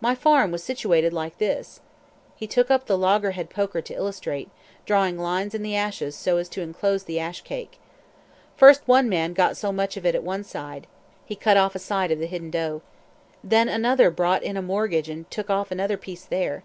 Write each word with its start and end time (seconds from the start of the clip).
My 0.00 0.14
farm 0.14 0.50
was 0.50 0.64
situated 0.64 1.12
like 1.12 1.36
this" 1.36 1.80
He 2.40 2.46
took 2.46 2.70
up 2.70 2.86
the 2.86 2.96
loggerhead 2.96 3.50
poker 3.50 3.82
to 3.82 3.92
illustrate, 3.94 4.48
drawing 4.86 5.18
lines 5.18 5.54
in 5.54 5.62
the 5.62 5.76
ashes 5.76 6.16
so 6.16 6.38
as 6.38 6.48
to 6.48 6.62
enclose 6.62 7.04
the 7.04 7.20
ash 7.20 7.42
cake. 7.42 7.78
"First 8.56 8.80
one 8.86 9.10
man 9.10 9.34
got 9.34 9.58
so 9.58 9.70
much 9.70 9.98
of 9.98 10.06
it 10.06 10.22
one 10.22 10.42
side," 10.42 10.86
he 11.26 11.36
cut 11.36 11.58
off 11.58 11.74
a 11.74 11.78
side 11.80 12.10
of 12.10 12.18
the 12.18 12.24
hidden 12.24 12.50
dough. 12.50 12.80
"Then 13.44 13.68
another 13.68 14.10
brought 14.10 14.42
in 14.42 14.56
a 14.56 14.62
mortgage 14.62 15.10
and 15.10 15.30
took 15.30 15.50
off 15.50 15.70
another 15.70 15.98
piece 15.98 16.24
there. 16.24 16.64